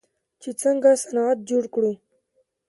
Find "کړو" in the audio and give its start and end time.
1.73-1.91